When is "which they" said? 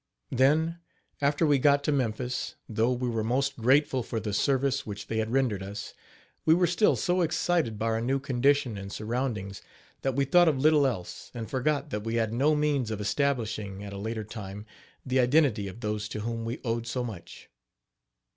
4.83-5.17